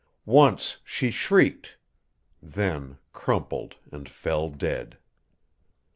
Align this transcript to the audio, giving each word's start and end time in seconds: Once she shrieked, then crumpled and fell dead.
Once 0.25 0.77
she 0.83 1.11
shrieked, 1.11 1.77
then 2.41 2.97
crumpled 3.13 3.75
and 3.91 4.09
fell 4.09 4.49
dead. 4.49 4.97